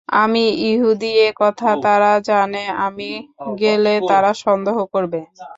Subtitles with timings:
[0.09, 3.09] আমি ইহুদী এ কথা তারা জানে আমি
[3.59, 5.19] গেলে তারা সন্দেহ করবে।